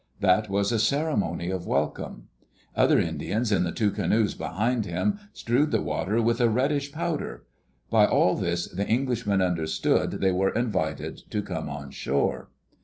[0.19, 2.29] That was a cere mony of welcome.
[2.75, 7.43] Other Indians in the two canoes behind him strewed the water with a reddish powder.
[7.91, 12.49] By all this, the Englishmen understood they were invited to come on shore.